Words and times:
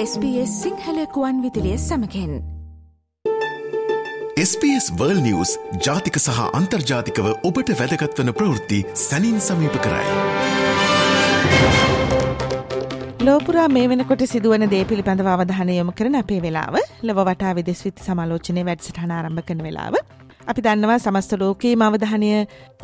SBS 0.00 0.50
සිංහලකුවන් 0.62 1.38
විදිලිය 1.44 1.78
සමකෙන් 1.78 2.34
SBS 4.42 4.84
වර්ල් 4.98 5.20
නිවස් 5.24 5.52
ජාතික 5.86 6.18
සහ 6.20 6.42
අන්තර්ජාතිකව 6.58 7.26
ඔබට 7.48 7.72
වැදගත්වන 7.80 8.30
ප්‍රවෘත්ති 8.40 8.78
සැනින් 9.00 9.40
සමීප 9.46 9.78
කරයි. 9.86 10.06
ලෝපුරා 13.26 13.66
මේ 13.68 13.88
වෙනකොට 13.92 14.22
සිදුවන 14.34 14.68
දේ 14.74 14.84
පිළිබඳව 14.84 15.32
අවධානය 15.34 15.76
යොමු 15.78 15.96
කරන 16.00 16.20
අපේ 16.20 16.38
වෙලාව 16.46 16.78
ලොව 17.02 17.24
වටා 17.30 17.56
විදෙස් 17.58 17.82
විත් 17.88 18.06
සමාලෝචනය 18.06 18.64
වැඩසටහන 18.70 19.16
ආරම්භ 19.16 19.44
කරන 19.50 19.66
වෙලාව. 19.68 19.98
අපි 20.48 20.62
දන්නවා 20.62 20.98
සමස්ත 20.98 21.32
ලෝකයේ 21.40 21.74
මවධානය 21.76 22.28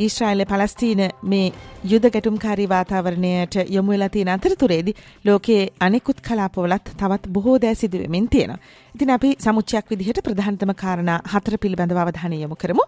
ඊශ්‍රායිල 0.05 0.43
පලස්තීන 0.45 1.03
මේ 1.25 1.47
යුද 1.93 2.07
ගැටුම්කාරී 2.15 2.67
වාතාවරණයට 2.69 3.55
යොමු 3.77 3.95
වෙලා 3.95 4.09
තියෙන 4.09 4.31
අතරතුරේදී 4.35 4.95
ලෝකයේ 5.25 5.63
අනෙකුත් 5.81 6.21
කලාපවලත් 6.27 6.91
තවත් 7.01 7.33
බොහෝ 7.37 7.57
දෑ 7.63 7.75
සිදුවෙමින් 7.75 8.27
තියෙනවා. 8.29 8.59
ඉතින් 8.95 9.15
අපි 9.17 9.31
සමුච්චයක් 9.39 9.89
විදිහට 9.93 10.21
ප්‍රධානතම 10.27 10.75
කාරණා 10.83 11.19
හතර 11.33 11.57
පිළිබඳව 11.63 12.03
අවධානය 12.05 12.43
යොමු 12.43 12.61
කරමු. 12.65 12.85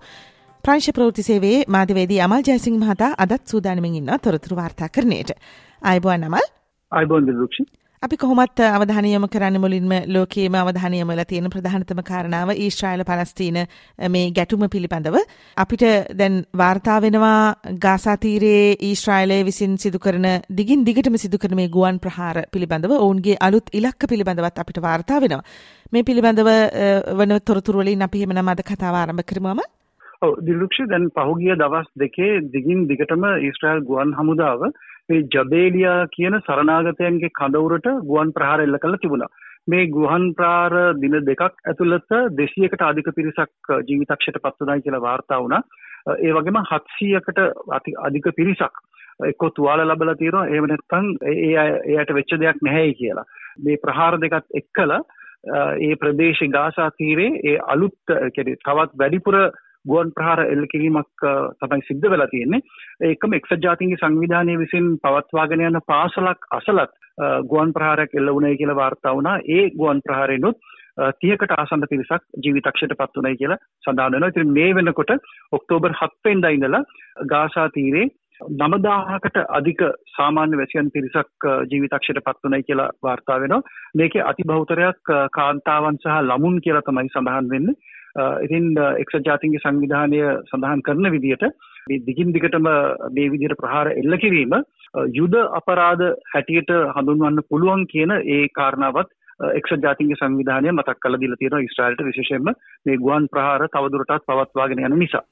ප්‍රංශ 0.64 0.90
ප්‍රවෘත්ති 0.92 1.22
සේවයේ 1.22 1.64
මාධ්‍යවේදී 1.68 2.20
අමල් 2.20 2.46
ජයසිංහ 2.48 2.78
මහතා 2.78 3.10
අදත් 3.18 3.42
සූදානමින් 3.46 3.98
ඉන්නවා 4.00 4.18
තොරතුරු 4.18 4.60
වාර්තා 4.60 4.88
කරන්නට. 4.88 5.32
ආයුබෝවන් 5.82 6.28
අමල්. 6.28 6.46
ආයුබෝවන් 6.92 7.26
දිලුක්ෂි. 7.26 7.66
අපි 8.02 8.16
කොහොමත් 8.16 8.60
අවධානය 8.68 9.09
යොමු 9.09 9.28
කරන්න 9.28 9.56
මුලින්ම 9.59 9.92
ලෝකයේම 10.06 10.54
අවධානය 10.54 10.96
යොමුලා 11.00 11.24
තියෙන 11.24 11.48
ප්‍රධානතම 11.48 12.00
කාරණාව 12.10 12.50
ඊශ්‍රායල 12.54 13.02
පලස්තීන 13.02 13.59
මේ 14.09 14.24
ගැටුම 14.30 14.64
පිළිබඳව. 14.74 15.16
අපිට 15.56 15.84
දැන් 16.20 16.34
වාර්තා 16.54 16.98
වෙනවා 17.01 17.54
ගාසා 17.84 18.16
තීරයේ 18.16 18.66
ඊශ්‍රායලය 18.88 19.38
විසින් 19.45 19.78
සිදු 19.78 19.98
කරන 19.98 20.27
දිගින් 20.59 20.84
දිගටම 20.84 21.16
සිදු 21.16 21.38
කරන 21.38 21.56
මේ 21.56 21.68
ගුවන් 21.68 21.98
ප්‍රහාර 21.98 22.42
පිළිබඳව 22.52 22.92
ඔවුන්ගේ 22.98 23.40
අලුත් 23.40 23.73
ඉලක්ක 23.73 24.09
පිළිබඳවත් 24.10 24.59
අපිට 24.59 24.82
වාර්තා 24.82 25.20
වෙනවා. 25.20 25.46
මේ 25.92 26.02
පිළිබඳව 26.02 26.51
වන 27.18 27.32
තොරතුරු 27.42 27.80
වලින් 27.80 28.07
අපි 28.09 28.23
එහෙමනම් 28.23 28.52
අද 28.54 28.63
කතාව 28.63 28.95
ආරම්භ 28.96 29.24
කරමුම 29.24 29.65
ඔව් 30.23 30.37
දිලුක්ෂි 30.42 30.87
දැන් 30.90 31.09
පහුගිය 31.16 31.57
දවස් 31.57 31.88
දෙකේ 31.96 32.42
දිගින් 32.52 32.85
දිගටම 32.90 33.24
ඊශ්‍රායල් 33.40 33.82
ගුවන් 33.88 34.15
හමුදාව 34.18 34.68
මේ 35.09 35.24
ජබේලියා 35.32 35.99
කියන 36.09 36.37
සරණාගතයන්ගේ 36.40 37.35
කඳවුරට 37.35 37.88
ගුවන් 38.04 38.32
ප්‍රහාර 38.32 38.60
එල්ල 38.60 38.79
කළ 38.79 38.96
තිබුණා. 38.96 39.30
මේ 39.66 39.87
ගුවන් 39.88 40.24
ප්‍රහාර 40.35 40.74
දින 40.96 41.16
දෙකක් 41.23 41.43
ඇතුළත 41.43 42.10
200කට 42.35 42.82
අධික 42.82 43.10
පිරිසක් 43.15 43.73
ජීවිතක්ෂයට 43.82 44.40
පත් 44.40 44.60
වුණායි 44.60 44.82
කියලා 44.82 45.02
වාර්තා 45.02 45.40
වුණා. 45.40 45.63
ඒ 46.18 46.32
වගේම 46.32 46.60
700කට 46.65 47.95
අධික 48.01 48.30
පිරිසක් 48.37 48.82
එක්ක 49.24 49.46
තුවාල 49.51 49.82
ලැබලා 49.82 50.15
තියෙනවා 50.15 50.48
එහෙම 50.48 50.66
නැත්නම් 50.66 51.07
ඒ 51.24 51.52
එයාට 51.85 52.15
වෙච්ච 52.15 52.35
දෙයක් 52.37 52.59
නැහැයි 52.63 52.95
කියලා. 52.95 53.26
මේ 53.59 53.76
ප්‍රහාර 53.79 54.18
දෙකත් 54.18 54.59
එක්කලා 54.60 55.01
ඒ 55.80 55.95
ප්‍රදේශේ 55.96 56.51
ගාසා 56.51 56.91
තීරේ 56.93 57.30
ඒ 57.45 57.57
අලුත් 57.68 57.96
කියන්නේ 58.35 58.59
තවත් 58.60 58.98
වැඩිපුර 58.98 59.38
ගුවන් 59.87 60.12
ප්‍රහාර 60.16 60.45
එල්ල 60.45 60.65
කිරීමක් 60.66 61.26
තමයි 61.60 61.87
සිද්ධ 61.88 62.09
වෙලා 62.10 62.29
තියෙන්නේ. 62.29 62.62
ඒකම 63.02 63.37
එක්සත් 63.38 63.59
ජාතීන්ගේ 63.62 64.03
සංවිධානය 64.03 64.59
විසින් 64.59 64.94
පවත්වාගෙන 64.98 65.66
යන 65.69 65.81
පාසලක් 65.87 66.48
අසලත් 66.50 66.97
ගුවන් 67.50 67.72
ප්‍රහාරයක් 67.72 68.14
එල්ල 68.14 68.32
වුණයි 68.32 68.59
කියලා 68.59 68.76
වාර්තා 68.76 69.14
වුණා. 69.14 69.38
ඒ 69.48 69.70
ගුවන් 69.72 70.03
ප්‍රහාරෙනුත් 70.03 70.60
30කට 70.98 71.54
ආසන්න 71.54 71.88
පිරිසක් 71.91 72.22
ජීවිතක්ෂයට 72.44 72.98
පත් 72.98 73.16
වුණයි 73.16 73.41
කියලා 73.41 73.62
සඳහන් 73.84 74.12
වෙනවා. 74.12 74.28
ඉතින් 74.28 74.53
මේ 74.53 74.75
වෙනකොට 74.75 75.16
ඔක්තෝබර් 75.53 75.97
7 75.97 76.25
වෙනිදා 76.25 76.50
ඉඳලා 76.50 76.84
ගාසා 77.26 77.69
තීරේ 77.70 78.06
නමදාහකට 78.41 79.37
අධික 79.50 79.82
සාමාන්‍ය 80.16 80.56
වැසියන් 80.56 80.91
පිරිසක් 80.91 81.47
ජීවිතක්ෂයට 81.70 82.20
පත් 82.25 82.44
වුණයි 82.44 82.62
කියලා 82.62 82.91
වාර්තා 83.03 83.41
වෙනවා. 83.41 83.62
මේකේ 83.97 84.22
අතිබහුතරයක් 84.22 85.12
කාන්තාවන් 85.32 85.98
සහ 85.98 86.19
ළමුන් 86.22 86.60
කියලා 86.60 86.82
තමයි 86.82 87.09
සඳහන් 87.09 87.50
වෙන්නේ. 87.50 87.76
ඉතින් 88.43 88.72
එක්සත් 88.97 89.19
ජාතීන්ගේ 89.25 89.62
සංවිධානය 89.62 90.21
සඳහන් 90.44 90.82
කරන 90.82 91.10
විදිහට 91.10 91.44
මේ 91.87 92.00
දිගින් 92.00 92.32
දිගටම 92.32 92.69
මේ 93.12 93.28
විදිහට 93.28 93.59
ප්‍රහාර 93.59 93.93
එල්ල 93.93 94.19
කිරීම 94.19 94.56
යුද 95.12 95.37
අපරාධ 95.53 96.04
හැටියට 96.32 96.72
හඳුන්වන්න 96.94 97.47
පුළුවන් 97.49 97.87
කියන 97.87 98.16
ඒ 98.16 98.43
කාරණාවත් 98.50 99.10
එක්සත් 99.53 99.82
ජාතීන්ගේ 99.82 100.16
සංවිධානය 100.16 100.72
මතක් 100.72 100.99
කරලා 100.99 101.21
දීලා 101.21 101.37
තියෙනවා 101.37 101.62
ඊශ්‍රායලට 101.62 102.04
විශේෂයෙන්ම 102.04 102.53
මේ 102.87 102.97
ගුවන් 102.99 103.28
ප්‍රහාර 103.28 103.69
තවදුරටත් 103.69 104.27
පවත්වාගෙන 104.27 104.84
යන 104.84 104.98
නිසා. 104.98 105.25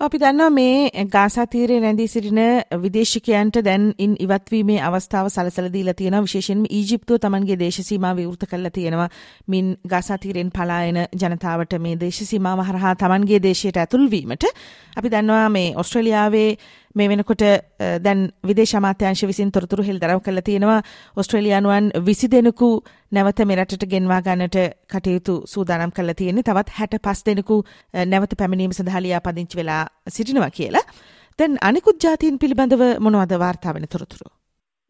අපි 0.00 0.18
දන්නවා 0.18 0.50
මේ 0.50 1.06
ගාසා 1.06 1.44
තීරයේ 1.46 1.80
රැඳී 1.80 2.04
සිටින 2.06 2.40
විදේශිකයන්ට 2.82 3.56
දැන් 3.64 3.86
ඉන් 3.98 4.12
ඉවත්වීමේ 4.16 4.76
අවස්ථාව 4.80 5.26
සලසලා 5.28 5.72
දීලා 5.72 5.94
තියෙනවා. 5.94 6.22
විශේෂයෙන්ම 6.22 6.62
ඊජිප්තුව 6.70 7.18
තමන්ගේ 7.18 7.56
දේශ 7.56 7.80
සීමාව 7.80 8.16
විවෘත 8.16 8.46
කරලා 8.46 8.70
තියෙනවා. 8.70 9.08
මින් 9.48 9.74
ගාසා 9.88 10.18
තීරයෙන් 10.18 10.52
පලා 10.52 10.82
එන 10.84 10.98
ජනතාවට 11.14 11.74
මේ 11.80 11.96
දේශ 11.96 12.22
සීමාව 12.22 12.62
හරහා 12.62 12.94
තමන්ගේ 12.94 13.42
දේශයට 13.42 13.76
ඇතුල් 13.76 14.06
වීමට 14.10 14.46
අපි 14.96 15.08
දන්නවා 15.08 15.48
මේ 15.48 15.74
ඔස්ට්‍රේලියාවේ 15.76 16.50
මේ 16.98 17.08
වෙනකොට 17.08 17.44
දැන් 18.04 18.20
විදේශ 18.44 18.74
අමාත්‍යාංශ 18.76 19.24
විසින් 19.30 19.52
තොරතුරු 19.52 19.82
හෙළිදරව් 19.82 20.22
කරලා 20.22 20.44
තියෙනවා 20.44 20.78
ඔස්ට්‍රේලියානුවන් 21.16 21.90
20 22.00 22.32
දෙනෙකු 22.32 22.70
නැවත 23.12 23.44
මෙරටට 23.46 23.86
ගෙන්වා 23.92 24.20
ගන්නට 24.22 24.58
කටයුතු 24.88 25.36
සූදානම් 25.46 25.92
කරලා 25.92 26.14
තියෙන්නේ 26.14 26.44
තවත් 26.44 26.74
65 26.78 27.28
දෙනෙකු 27.28 27.60
නැවත 28.06 28.34
පැමිණීම 28.38 28.72
සඳහා 28.72 29.02
ලියාපදිංචි 29.02 29.60
වෙලා 29.60 29.84
සිටිනවා 30.08 30.50
කියලා. 30.52 30.84
දැන් 31.38 31.60
අනිකුත් 31.62 32.04
ජාතීන් 32.04 32.38
පිළිබඳව 32.38 32.82
මොනවද 33.00 33.38
වාර්තා 33.38 33.74
වෙන 33.74 33.86
තොරතුරු? 33.88 34.32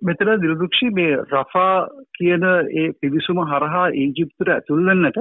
මෙතන 0.03 0.31
දිලුක්ෂි 0.43 0.91
මේ 0.93 1.17
රෆා 1.33 1.75
කියන 2.19 2.45
ඒ 2.75 2.87
පිවිසුම 3.01 3.43
හරහා 3.45 3.87
ඊජිප්තුවට 3.97 4.55
ඇතුල් 4.55 4.87
වෙන්නට 4.87 5.19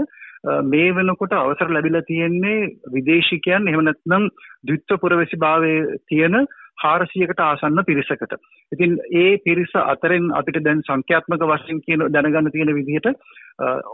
මේ 0.66 0.90
වෙනකොට 0.92 1.34
අවසර 1.34 1.70
ලැබිලා 1.70 2.04
තියෙන්නේ 2.04 2.60
විදේශිකයන් 2.94 3.68
එහෙම 3.68 3.84
නැත්නම් 3.84 4.30
ද්විත්ව 4.64 5.02
පුරවැසිභාවයේ 5.02 5.98
තියෙන 6.08 6.38
හාරසියකට 6.78 7.40
ආසන්න 7.40 7.84
පිරිසකට. 7.84 8.34
ඉතින් 8.72 8.98
ඒ 9.14 9.38
පිරිස 9.40 9.74
අතරින් 9.76 10.32
අපිට 10.34 10.64
දැන් 10.64 10.84
සංඛ්‍යාත්මක 10.84 11.46
වශයෙන් 11.46 11.82
කියන 11.82 12.06
දැනගන්න 12.10 12.52
තියෙන 12.52 12.74
විදිහට 12.74 13.08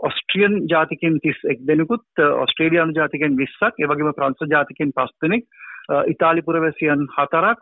ඔස්ට්‍රියන් 0.04 0.58
ජාතිකයන් 0.68 1.20
31 1.22 1.68
දෙනෙකුත් 1.68 2.24
ඔස්ට්‍රේලියානු 2.38 2.94
ජාතිකයන් 2.94 3.38
20ක් 3.38 3.74
ඒ 3.78 3.88
වගේම 3.88 4.14
ප්‍රංශ 4.14 4.50
ජාතිකයන් 4.50 4.96
5 4.96 5.22
දෙනෙක් 5.22 5.46
ඉතාලි 6.08 6.42
පුරවැසියන් 6.42 7.08
4ක් 7.12 7.56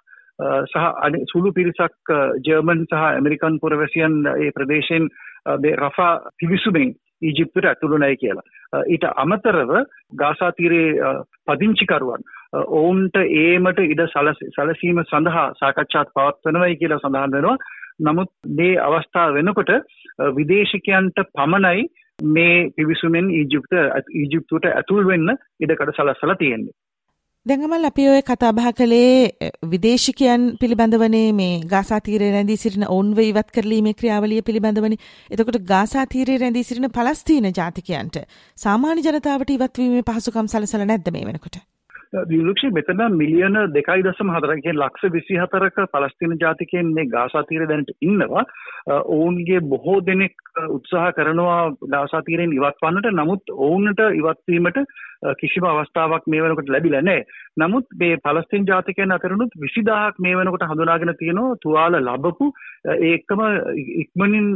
සහ 0.66 1.26
සුළු 1.28 1.54
පිරිසක් 1.54 2.16
ජර්මන් 2.42 2.86
සහ 2.86 3.04
ඇමරිකන් 3.04 3.60
පුරවැසියන් 3.60 4.26
ඒ 4.28 4.52
ප්‍රදේශයෙන් 4.52 5.08
මේ 5.60 5.76
රෆා 5.78 6.14
පිවිසුමෙන් 6.38 6.94
ඊජිප්තුවට 7.22 7.68
ඇතුළු 7.68 7.98
නැහැ 7.98 8.18
කියලා. 8.18 8.46
ඊට 8.88 9.06
අමතරව 9.16 9.72
ගාසා 10.16 10.52
තීරයේ 10.52 11.14
පදිංචිකරුවන් 11.48 12.28
ඔවුන්ට 12.74 13.22
ඒමට 13.22 13.80
ඉඩ 13.86 14.04
සැලසීම 14.10 15.04
සඳහා 15.06 15.48
සාකච්ඡාත් 15.56 16.14
පවත්වනවයි 16.16 16.78
කියලා 16.78 17.00
සඳහන් 17.00 17.32
වෙනවා. 17.32 17.58
නමුත් 18.02 18.32
මේ 18.58 18.76
අවස්ථාව 18.80 19.34
වෙනකොට 19.34 19.74
විදේශිකයන්ට 20.38 21.26
පමණයි 21.34 21.90
මේ 22.20 22.70
පිවිසුමෙන් 22.72 23.30
ඊජිප්ත 23.32 23.74
ඊජිප්තුවට 24.14 24.72
ඇතුල් 24.72 25.08
වෙන්න 25.08 25.36
ඉඩකඩ 25.60 25.94
සලස්සලා 25.94 26.36
තියෙන්නේ. 26.36 26.76
දැඟමල් 27.46 27.86
අපි 27.86 28.04
ඔය 28.08 28.20
කතා 28.22 28.50
බහ 28.52 28.68
කළේ 28.72 29.50
විදේශිකයන් 29.66 30.44
පිළිබඳවනේ 30.60 31.30
මේ 31.34 31.56
ගාසා 31.66 32.00
තීරයේ 32.00 32.36
රැඳී 32.36 32.58
සිටින 32.58 32.86
ඔවුන්ව 32.88 33.22
ඉවත් 33.22 33.50
කරලීමේ 33.50 33.96
ක්‍රියාවලිය 33.96 34.44
පිළිබඳවනේ. 34.44 35.02
එතකොට 35.32 35.58
ගාසා 35.66 36.06
තීරයේ 36.08 36.38
රැඳී 36.38 36.64
සිටින 36.64 36.92
පලස්තීන 36.92 37.50
ජාතිකයන්ට 37.52 38.22
සාමාන්‍ය 38.58 39.02
ජනතාවට 39.02 39.58
ඉවත් 39.58 39.76
වීමේ 39.78 40.08
පහසුකම් 40.08 40.48
සලසලා 40.48 40.86
නැද්ද 40.86 41.10
මේ 41.10 41.26
වෙනකොට? 41.26 41.58
විලුක්ෂි 42.14 42.70
මෙතන 42.70 43.02
මිලියන 43.14 43.58
දෙකයි 43.74 44.04
දසම 44.04 44.32
හතර 44.32 44.54
කියන්නේ 44.56 44.80
ලක්ෂ 44.80 45.14
විසි 45.14 45.38
හතරක 45.38 45.78
පලස්තින 45.88 46.34
ජාතිකයෙන් 46.38 46.90
මේ 46.94 47.06
ගාසා 47.08 47.44
තීරය 47.44 47.68
දැනට 47.68 47.92
ඉන්නවා. 48.02 48.44
ඔවුන්ගේ 49.08 49.62
බොහෝ 49.64 50.00
දෙනෙක් 50.02 50.36
උත්සාහ 50.70 51.14
කරනවා 51.14 51.72
ගාසා 51.88 52.22
තීරයෙන් 52.22 52.54
ඉවත් 52.54 52.84
වන්නට. 52.84 53.14
නමුත් 53.14 53.56
ඔවුන්ට 53.58 54.04
ඉවත්වීමට 54.12 54.82
කිසිම 55.38 55.66
අවස්ථාවක් 55.66 56.28
මේ 56.28 56.44
වෙනකොට 56.44 56.70
ලැබිලා 56.70 57.02
නැහැ. 57.02 57.26
නමුත් 57.58 57.88
මේ 57.96 58.20
පලස්තින් 58.20 58.68
ජාතිකයන් 58.68 59.12
අතරුණුත් 59.12 59.56
20000ක් 59.58 60.16
මේ 60.20 60.36
වෙනකොට 60.36 60.68
හඳුනාගෙන 60.68 61.16
තියෙනවා. 61.16 61.58
තුවාල 61.58 62.00
ලැබපු 62.02 62.52
ඒකම 63.06 63.42
ඉක්මනින් 63.98 64.52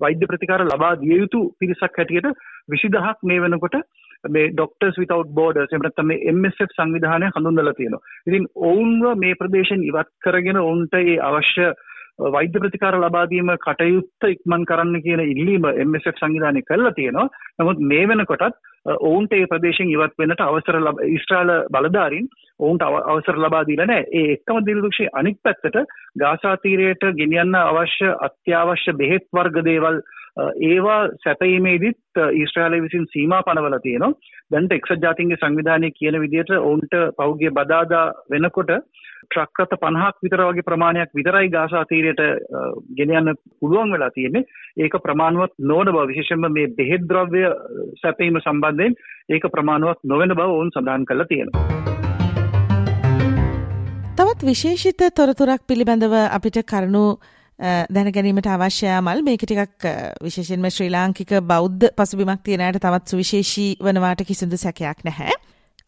වෛද්‍ය 0.00 0.26
ප්‍රතිකාර 0.26 0.64
ලබා 0.64 0.96
දිය 0.96 1.18
යුතු 1.18 1.44
පිරිසක් 1.60 1.92
හැටියට 1.94 2.32
20000ක් 2.70 3.18
මේ 3.24 3.40
වෙනකොට 3.40 3.80
මේ 4.28 4.52
ඩොක්ටර්ස් 4.52 4.98
විතවුට් 4.98 5.34
බෝඩර්ස් 5.34 5.72
එහෙම 5.72 5.82
නැත්නම් 5.82 6.10
මේ 6.12 6.32
MSF 6.32 6.70
සංවිධානය 6.74 7.30
හඳුන්වලා 7.30 7.74
තියෙනවා. 7.74 8.04
ඉතින් 8.26 8.48
ඔවුන්ව 8.62 9.12
මේ 9.16 9.34
ප්‍රදේශයෙන් 9.34 9.84
ඉවත් 9.84 10.10
කරගෙන 10.20 10.62
ඔවුන්ට 10.62 10.94
ඒ 10.94 11.18
අවශ්‍ය 11.22 11.68
වෛද්‍ය 12.28 12.58
ප්‍රතිකාර 12.58 12.96
ලබා 12.96 13.26
දීම 13.26 13.50
කටයුත්ත 13.58 14.28
ඉක්මන් 14.28 14.64
කරන්න 14.64 15.02
කියන 15.02 15.22
ඉල්ලීම 15.22 15.68
MSF 15.84 16.16
සංවිධානය 16.16 16.62
කළා 16.62 16.92
තියෙනවා. 16.92 17.28
නමුත් 17.58 17.78
මේ 17.82 18.08
වෙනකොටත් 18.08 18.56
ඔවුන්ට 18.86 19.32
ඒ 19.32 19.46
ප්‍රදේශයෙන් 19.46 19.90
ඉවත් 19.90 20.18
වෙන්නට 20.18 20.40
අවසර 20.40 20.78
ඉස්්‍රාල 21.08 21.52
බලධාරින් 21.70 22.28
ඔවුන්ට 22.60 22.82
අවසර 22.82 23.38
ලබා 23.38 23.64
දීලා 23.64 23.86
නැහැ. 23.86 24.06
ඒ 24.12 24.32
එක්කම 24.32 24.60
දිලදුක්ෂි 24.66 25.08
අනිත් 25.12 25.38
පැත්තට 25.42 25.80
ගාසා 26.16 26.56
තීරයට 26.58 27.08
ගෙනියන්න 27.14 27.54
අවශ්‍ය 27.56 28.12
අත්‍යවශ්‍ය 28.20 28.94
බෙහෙත් 28.94 29.26
වර්ග 29.32 29.64
දේවල් 29.64 30.00
ඒවා 30.62 31.00
සැපීමේදීත් 31.24 32.22
ඊස්ට්‍රාලය 32.34 32.82
විසින් 32.82 33.06
සීමා 33.06 33.42
පනවලා 33.42 33.80
තියෙනවා. 33.80 34.12
දැන්ට 34.50 34.72
එක්සත් 34.72 35.02
ජාතීන්ගේ 35.02 35.40
සංවිධානය 35.40 35.90
කියන 35.92 36.20
විදිහට 36.20 36.54
ඔවුන්ට 36.58 36.96
පෞද්ගලික 37.16 37.54
බදාදා 37.54 38.06
වෙනකොට 38.30 38.72
ට්‍රක් 39.26 39.62
රථ 39.62 39.76
50ක් 39.84 40.24
විතර 40.24 40.42
වගේ 40.48 40.66
ප්‍රමාණයක් 40.68 41.14
විතරයි 41.18 41.52
ගාසා 41.54 41.84
තීරයට 41.90 42.22
ගෙන 42.98 43.14
යන්න 43.20 43.34
පුළුවන් 43.60 43.94
වෙලා 43.94 44.10
තියෙන්නේ. 44.10 44.44
ඒක 44.76 44.98
ප්‍රමාණවත් 45.06 45.54
නොවන 45.70 45.92
බව 45.92 46.08
විශේෂයෙන්ම 46.10 46.48
මේ 46.56 46.72
බෙහෙත් 46.78 47.08
ද්‍රව්‍ය 47.10 47.44
සැපීම 48.02 48.40
සම්බන්ධයෙන් 48.42 48.98
ඒක 49.28 49.48
ප්‍රමාණවත් 49.54 50.04
නොවන 50.04 50.34
බව 50.34 50.50
ඔවුන් 50.50 50.74
සඳහන් 50.74 51.08
කරලා 51.08 51.30
තියෙනවා. 51.32 51.64
තවත් 54.18 54.46
විශේෂිත 54.50 55.02
තොරතුරක් 55.14 55.66
පිළිබඳව 55.68 56.14
අපිට 56.28 56.62
කරුණු 56.70 57.06
දැනගැනීමට 57.90 58.48
අවශ්‍යයාමල් 58.52 59.22
මේක 59.24 59.44
ටිකක් 59.44 59.84
විශේෂෙන්ම 60.24 60.68
ශ්‍රී 60.70 60.92
ලාංකික 60.92 61.30
බෞද්ධ 61.50 61.88
පසුබිමක් 61.96 62.42
තියෙනයට 62.44 62.80
තවත් 62.84 63.12
සුවිශේෂී 63.12 63.70
වනවාට 63.80 64.24
කිසිදු 64.28 64.56
සැකයක් 64.56 65.04
නැහැ. 65.04 65.36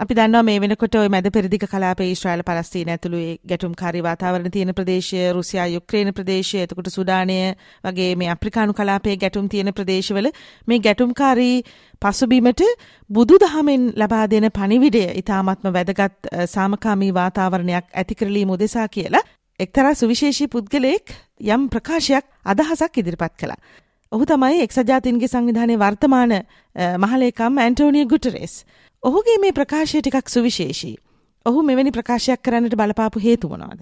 අපි 0.00 0.14
දන්නවා 0.14 0.42
මේ 0.42 0.58
වෙනකොට 0.58 0.94
ওই 0.94 1.08
මැද 1.08 1.26
පෙරදිග 1.28 1.64
කලාපයේ 1.64 2.08
ඊශ්‍රායල 2.08 2.42
පලස්තීන 2.42 2.90
ඇතුළු 2.90 3.20
ඒ 3.20 3.32
ගැටුම්කාරී 3.44 4.02
වාතාවරණ 4.02 4.52
තියෙන 4.52 4.70
ප්‍රදේශය 4.72 5.22
රුසියා 5.32 5.66
යුක්‍රේන 5.68 6.10
ප්‍රදේශය 6.12 6.60
එතකොට 6.60 6.90
සුඩානය 6.90 7.38
වගේ 7.84 8.10
මේ 8.14 8.28
අප්‍රිකානු 8.28 8.76
කලාපයේ 8.80 9.16
ගැටුම් 9.16 9.48
තියෙන 9.48 9.72
ප්‍රදේශවල 9.72 10.30
මේ 10.68 10.78
ගැටුම්කාරී 10.80 11.56
පසුබිමට 12.02 12.62
බුදු 13.10 13.40
දහමෙන් 13.40 13.90
ලබා 13.96 14.22
දෙන 14.28 14.48
පණිවිඩය 14.52 15.02
ඉතාමත්ම 15.16 15.68
වැදගත් 15.72 16.30
සාමකාමී 16.46 17.12
වාතාවරණයක් 17.12 17.92
ඇති 17.94 18.14
කරලීම 18.14 18.50
උදෙසා 18.50 18.88
කියලා 18.90 19.26
එක්තරා 19.60 19.94
සුවිශේෂී 19.96 20.48
පුද්ගලයෙක් 20.48 21.16
යම් 21.48 21.68
ප්‍රකාශයක් 21.68 22.26
අදහසක් 22.46 22.98
ඉදිරිපත් 22.98 23.34
කළා. 23.36 23.60
ඔහු 24.12 24.24
තමයි 24.26 24.62
එක්සජාතින්ගේ 24.62 25.28
සංවිධානයේ 25.28 25.78
වර්තමාන 25.78 26.42
මහලේකම් 27.00 27.58
ඇන්ටෝනිය 27.58 28.06
ගුටරෙස්. 28.06 28.54
ඔහුගේ 29.02 29.38
මේ 29.38 29.52
ප්‍රකාශය 29.52 30.00
ටිකක් 30.00 30.28
සුවිශේෂී. 30.28 30.96
ඔහු 31.46 31.62
මෙවැනි 31.62 31.92
ප්‍රකාශයක් 31.92 32.40
කරන්නට 32.40 32.74
බලපාපු 32.74 33.20
හේතු 33.20 33.48
මොනවාද? 33.48 33.80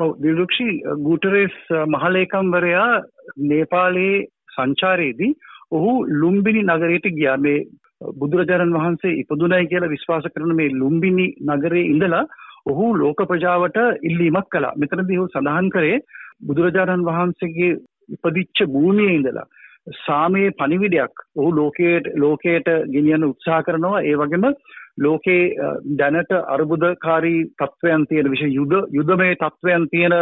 ඔව් 0.00 0.10
දිලුක්ෂි 0.18 0.68
ගුටරෙස් 1.00 1.56
මහලේකම්වරයා 1.88 3.02
නේපාලයේ 3.44 4.26
සංචාරයේදී 4.56 5.32
ඔහු 5.72 5.92
ලුම්බිනි 6.14 6.62
නගරයට 6.66 7.08
ගියා 7.12 7.36
මේ 7.38 7.58
බුදුරජාණන් 8.16 8.76
වහන්සේ 8.76 9.16
ඉපදුනයි 9.22 9.70
කියලා 9.70 9.94
විශ්වාස 9.94 10.28
කරන 10.28 10.54
මේ 10.54 10.74
ලුම්බිනි 10.74 11.26
නගරයේ 11.48 11.88
ඉඳලා 11.88 12.24
ඔහු 12.66 12.92
ලෝක 12.94 13.24
ප්‍රජාවට 13.24 13.78
ඉල්ලීමක් 14.02 14.48
කළා. 14.48 14.76
මෙතනදී 14.76 15.18
ඔහු 15.18 15.30
සඳහන් 15.30 15.70
කරේ 15.70 15.98
බුදුරජාණන් 16.42 17.08
වහන්සේගේ 17.08 17.72
ඉපදිච්ච 18.08 18.66
භූමියේ 18.68 19.16
ඉඳලා 19.16 19.48
සාමයේ 19.86 20.50
පණිවිඩයක් 20.52 21.24
ඔහු 21.36 21.50
ලෝකයට 21.52 22.10
ලෝකයට 22.16 22.68
ගෙනියන්න 22.88 23.24
උත්සාහ 23.24 23.60
කරනවා 23.62 24.02
ඒ 24.02 24.16
වගේම 24.16 24.46
ලෝකේ 24.98 25.42
දැනට 25.96 26.32
අර්බුදකාරී 26.48 27.40
තත්ත්වයන් 27.54 28.06
තියෙන 28.06 28.30
විශේෂ 28.30 28.54
යුද 28.54 28.74
යුදමය 28.92 29.30
තත්ත්වයන් 29.36 29.86
තියෙන 29.88 30.16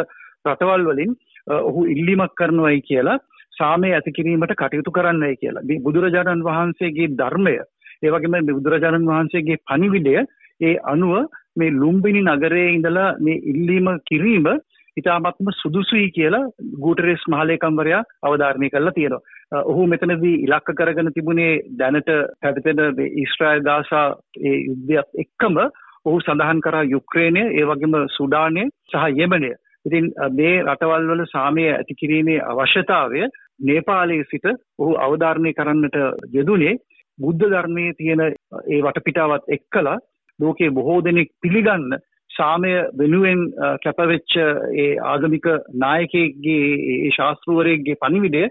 රටවල් 0.44 0.86
වලින් 0.86 1.16
ඔහු 1.60 1.86
ඉල්ලීමක් 1.86 2.34
කරනවායි 2.34 2.82
කියලා 2.82 3.18
සාමය 3.52 3.90
ඇති 3.90 4.12
කිරීමට 4.12 4.54
කටයුතු 4.54 4.90
කරන්නයි 4.90 5.36
කියලා. 5.36 5.64
මේ 5.64 5.80
බුදුරජාණන් 5.80 6.46
වහන්සේගේ 6.46 7.12
ධර්මය 7.14 7.56
ඒ 8.02 8.10
වගේම 8.10 8.48
බුදුරජාණන් 8.48 9.08
වහන්සේගේ 9.08 9.62
පණිවිඩය 9.64 10.14
ඒ 10.60 10.74
අනුව 10.84 11.14
මේ 11.56 11.70
ලුම්බිනි 11.72 12.22
නගරයේ 12.24 12.72
ඉඳලා 12.72 13.10
මේ 13.20 13.42
ඉල්ලීම 13.44 13.88
කිරීම 14.04 14.48
ඉතාමත්ම 14.96 15.48
සුදුසුයි 15.52 16.10
කියලා 16.10 16.44
ගූටරෙස් 16.78 17.24
මහලේකම්වරයා 17.28 18.02
අවධාරණය 18.22 18.70
කරලා 18.70 18.92
තියෙනවා. 18.92 19.24
ඔහු 19.64 19.86
මෙතනදී 19.86 20.34
ඉලක්ක 20.40 20.70
කරගෙන 20.74 21.12
තිබුණේ 21.12 21.52
දැනට 21.78 22.10
පැවතෙන 22.42 22.80
ඊශ්‍රායල් 23.00 23.62
ගාසා 23.62 24.06
ඒ 24.42 24.56
යුද්ධයත් 24.60 25.22
එක්කම 25.24 25.60
ඔහු 26.04 26.18
සඳහන් 26.20 26.60
කරා 26.60 26.82
යුක්‍රේනය 26.86 27.42
ඒ 27.52 27.64
වගේම 27.64 27.96
සුඩානය 28.10 28.66
සහ 28.88 29.06
යෙමනය. 29.14 29.52
ඉතින් 29.84 30.10
මේ 30.32 30.54
රටවල් 30.62 31.08
වල 31.08 31.24
සාමය 31.26 31.68
ඇති 31.68 31.94
කිරීමේ 31.94 32.40
අවශ්‍යතාවය 32.44 33.28
නේපාලයේ 33.62 34.28
සිට 34.30 34.46
ඔහු 34.78 34.92
අවධාරණය 34.98 35.52
කරන්නට 35.52 35.96
යෙදුනේ 36.32 36.74
බුද්ධ 37.18 37.46
ධර්මයේ 37.46 37.94
තියෙන 37.94 38.22
ඒ 38.22 38.80
වටපිටාවත් 38.82 39.48
එක්කලා 39.50 39.98
ලෝකේ 40.38 40.70
බොහෝ 40.70 41.00
දෙනෙක් 41.00 41.30
පිළිගන්න 41.42 41.98
සාමය 42.36 42.72
වෙනුවෙන් 42.98 43.42
කැපවෙච්ච 43.84 44.36
ඒ 44.36 44.88
ආගමික 45.12 45.46
නායකයෙක්ගේ 45.84 46.64
ඒ 46.94 47.12
ශාස්තෘවරයෙක්ගේ 47.18 48.00
පණිවිඩය 48.02 48.42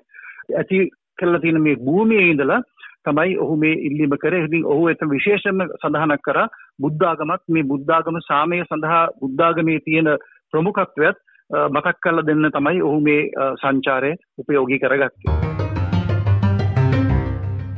ඇති 0.53 0.79
කරලා 1.19 1.41
තියෙන 1.41 1.61
මේ 1.61 1.75
භූමියේ 1.79 2.31
ඉඳලා 2.31 2.61
තමයි 3.05 3.37
ඔහු 3.37 3.55
මේ 3.57 3.75
ඉල්ලීම 3.87 4.17
කරේ. 4.23 4.45
ඉතින් 4.45 4.65
ඔහු 4.65 4.87
එතන 4.89 5.09
විශේෂයෙන්ම 5.09 5.63
සඳහනක් 5.75 6.25
කරා 6.27 6.47
බුද්ධාගමත් 6.81 7.43
මේ 7.49 7.69
බුද්ධාගම 7.71 8.19
සාමය 8.27 8.61
සඳහා 8.63 9.03
බුද්ධාගමේ 9.21 9.79
තියෙන 9.85 10.11
ප්‍රමුඛත්වයත් 10.53 11.21
මතක් 11.69 11.97
කරලා 12.03 12.27
දෙන්න 12.27 12.51
තමයි 12.51 12.81
ඔහු 12.81 12.99
මේ 13.01 13.21
සංචාරය 13.61 14.15
උපයෝගී 14.37 14.79
කරගත්තේ. 14.79 15.35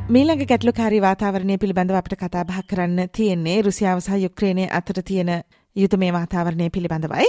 මීළඟ 0.10 0.44
ගැටලුකාරී 0.46 1.02
වාතාවරණය 1.02 1.56
පිළිබඳව 1.58 1.96
අපිට 2.00 2.14
කතා 2.18 2.44
බහ 2.46 2.60
කරන්න 2.70 3.10
තියෙන්නේ 3.12 3.62
රුසියාව 3.62 4.00
සහ 4.00 4.22
යුක්‍රේනය 4.22 4.68
අතර 4.72 5.02
තියෙන 5.04 5.32
යුතමේ 5.78 6.12
වාතාවරණය 6.14 6.70
පිළිබඳවයි. 6.70 7.28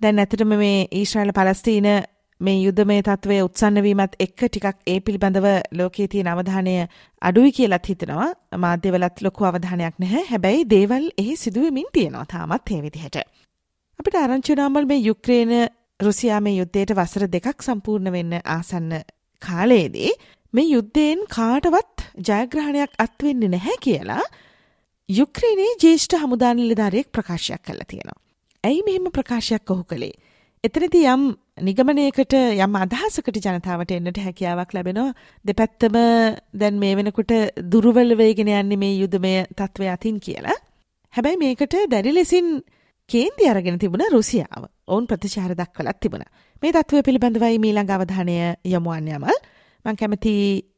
දැන් 0.00 0.18
ඇතටම 0.18 0.54
මේ 0.56 0.78
ඊශ්‍රායල 0.92 1.32
පලස්තීන 1.32 1.88
මේ 2.40 2.58
යුද්ධමය 2.58 2.98
තත්ත්වය 3.02 3.38
උත්සන්නවීමත් 3.42 4.12
එක්ක 4.20 4.44
ටිකක් 4.44 4.78
ඒ 4.86 4.98
පිළිබඳව 5.00 5.46
ලෝකයේ 5.72 6.08
තියෙන 6.08 6.28
අවධානය 6.28 6.74
අඩුයි 7.22 7.52
කියලත් 7.52 7.90
හිතනවා 7.90 8.28
මාධ්‍යවලත් 8.58 9.22
ලොකු 9.22 9.48
අවධානයක් 9.48 9.98
නැහැ 9.98 10.24
හැබැයි 10.26 10.68
දේවල් 10.70 11.10
එහි 11.18 11.34
සිදුවමින් 11.36 11.90
තියෙනවා 11.92 12.26
තාමත් 12.26 12.70
ඒ 12.70 12.80
විදිහට. 12.80 13.18
අපිට 13.98 14.16
ආරංචිනාමල් 14.16 14.86
මේ 14.86 15.00
යුක්්‍රේන 15.00 15.52
රුසියා 16.00 16.40
මේ 16.40 16.56
යුද්ධයට 16.56 16.94
වසර 16.94 17.26
දෙකක් 17.28 17.62
සම්පූර්ණ 17.62 18.12
වෙන්න 18.12 18.34
ආසන්න 18.48 18.92
කාලයේදී 19.42 20.12
මේ 20.54 20.66
යුද්ධයෙන් 20.66 21.24
කාටවත් 21.30 22.04
ජයග්‍රහණයක් 22.26 22.92
අත්වෙන්නේ 22.98 23.50
නැහැ 23.50 23.78
කියලා 23.80 24.22
යුක්්‍රේනයේ 25.08 25.76
ජේෂ්ඨ 25.82 26.14
හමුදා 26.14 26.50
නිලධාරියෙක් 26.54 27.08
ප්‍රකාශයක් 27.12 27.62
කළා 27.62 27.86
තියෙනවා. 27.88 28.18
ඇයි 28.64 28.82
මෙහෙම 28.86 29.06
ප්‍රකාශයක් 29.10 29.70
ඔහු 29.70 29.84
කළේ? 29.84 30.12
එතනදී 30.64 31.04
යම් 31.06 31.22
නිගමනයකට 31.62 32.34
යම් 32.58 32.76
අදහසකට 32.76 33.38
ජනතාවට 33.38 33.94
එන්නට 33.96 34.18
හැකියාවක් 34.18 34.74
ලැබෙනවා 34.74 35.16
දෙපැත්තම 35.44 35.96
දැන් 36.54 36.76
මේ 36.78 36.92
වෙනකොට 36.96 37.32
දුර්වල 37.72 38.16
වේගෙන 38.16 38.52
යන්නේ 38.52 38.80
මේ 38.84 38.94
යුදමය 38.94 39.32
තත්ත්වය 39.52 39.90
අතින් 39.94 40.20
කියලා. 40.20 40.58
හැබැයි 41.14 41.42
මේකට 41.44 41.78
දැඩි 41.88 42.12
ලෙසින් 42.12 42.54
කේන්ති 43.10 43.48
අරගෙන 43.48 43.78
තිබුණ 43.78 44.06
රුසියාව. 44.12 44.68
ඔවුන් 44.86 45.06
ප්‍රතිචාර 45.06 45.56
දක්වලත් 45.56 46.00
තිබුණා. 46.02 46.30
මේ 46.62 46.72
තත්ත්වය 46.72 47.02
පිළිබඳවයි 47.02 47.56
මීළඟ 47.58 47.90
අවධානය 47.90 48.38
යොමු 48.66 48.92
වන්නේ 48.92 49.16
යමල්. 49.16 49.36
මම 49.84 49.96
කැමති 49.96 50.34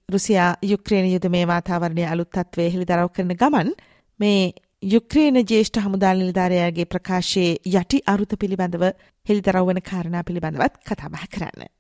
රුසියා 0.09 0.51
යුක්‍රේන 0.65 1.07
යුදමේ 1.09 1.47
වාතාවරණය 1.49 2.05
අලුත් 2.07 2.31
තත්ත්වයේ 2.31 2.71
හෙළිදරව් 2.71 3.11
කරන 3.11 3.35
ගමන් 3.37 3.79
මේ 4.21 4.41
යුක්්‍රේන 4.83 5.37
ජේෂ්ඨ 5.45 5.81
හමුදා 5.81 6.15
නිලධාරයාගේ 6.15 6.87
ප්‍රකාශයේ 6.87 7.53
යටි 7.73 8.01
අරුත 8.07 8.33
පිළිබඳව 8.41 8.85
හෙළිදරව් 9.27 9.69
වන 9.69 9.81
කාරණා 9.83 10.23
පිළිබඳවත් 10.23 10.77
කතාබහ 10.89 11.25
කරන්න. 11.29 11.71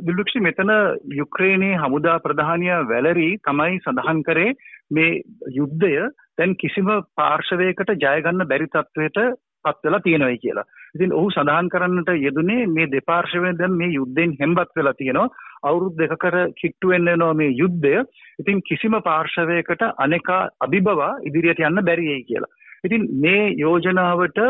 දුල්ලක්ෂි 0.00 0.40
මෙතන 0.40 0.72
යුක්්‍රේනයේ 1.14 1.80
හමුදා 1.82 2.16
ප්‍රධානය 2.18 2.68
වැලරී 2.88 3.32
තමයි 3.40 3.80
සඳහන් 3.80 4.22
කරේ 4.22 4.52
මේ 4.90 5.10
යුද්ධය 5.54 5.92
දැන් 6.38 6.56
කිසිම 6.56 6.92
පාර්ශවයකට 7.16 7.94
ජයගන්න 7.98 8.46
බැරි 8.46 8.68
තත්ත්වයට 8.68 9.22
පත්වෙලා 9.64 10.00
තියෙනවයි 10.00 10.38
කියලා. 10.38 10.66
ඉතින් 10.96 11.12
ඔහු 11.12 11.30
සඳහන් 11.30 11.68
කරන්නට 11.68 12.10
යෙදුනේ 12.18 12.66
මේ 12.68 12.86
දෙපාර්ශවයෙන් 12.92 13.58
දැන් 13.58 13.74
මේ 13.80 13.90
යුද්ධෙන් 13.90 14.36
හෙම්බත් 14.40 14.70
වෙලා 14.76 14.94
තියෙනවා. 14.94 15.28
අවුරුදු 15.62 15.98
දෙකකට 15.98 16.56
කිට්ටු 16.60 16.92
වෙන්න 16.92 17.12
යනවා 17.14 17.34
මේ 17.34 17.50
යුද්ධය. 17.54 18.04
ඉතින් 18.38 18.62
කිසිම 18.62 18.96
පාර්ශවයකට 19.08 19.84
අනේකා 19.98 20.40
අභිබවා 20.60 21.12
ඉදිරියට 21.22 21.62
යන්න 21.62 21.84
බැරියයි 21.90 22.24
කියලා. 22.30 22.52
ඉතින් 22.84 23.06
මේ 23.20 23.44
යෝජනාවට 23.56 24.40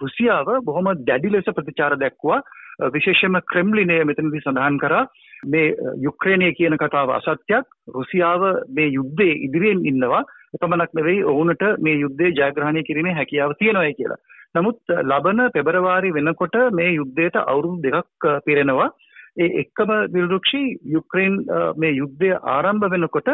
රුසියාව 0.00 0.48
බොහොම 0.64 0.92
දැඩි 1.02 1.34
ලෙස 1.34 1.50
ප්‍රතිචාර 1.50 1.96
දැක්වුවා. 1.96 2.40
විශේෂයෙන්ම 2.88 3.40
ක්‍රෙම්ලිනය 3.46 3.98
මෙතනදී 4.04 4.40
සඳහන් 4.40 4.78
කරා 4.78 5.04
මේ 5.44 5.74
යුක්‍රේනය 5.98 6.52
කියන 6.54 6.76
කතාව 6.76 7.10
අසත්‍යයක්. 7.10 7.66
රුසියාව 7.94 8.42
මේ 8.70 8.88
යුද්ධයේ 8.88 9.38
ඉදිරියෙන් 9.46 9.86
ඉන්නවා. 9.86 10.24
එපමණක් 10.56 10.92
නෙවෙයි 10.94 11.24
ඔවුන්ට 11.24 11.64
මේ 11.80 11.96
යුද්ධයේ 11.96 12.36
ජයග්‍රහණය 12.40 12.82
කිරීමේ 12.82 13.14
හැකියාව 13.14 13.56
තියෙනවායි 13.58 13.94
කියලා. 13.94 14.20
නමුත් 14.54 14.80
ලබන 15.02 15.40
පෙබරවාරි 15.52 16.12
වෙනකොට 16.12 16.56
මේ 16.72 16.90
යුද්ධයට 16.92 17.36
අවුරුදු 17.42 17.82
දෙකක් 17.86 18.28
පිරෙනවා. 18.44 18.88
ඒ 19.36 19.48
එක්කම 19.62 19.90
විල්රුක්ෂි 20.14 20.62
යුක්‍රේන් 20.86 21.34
මේ 21.76 21.92
යුද්ධය 21.92 22.30
ආරම්භ 22.48 22.88
වෙනකොට 22.88 23.28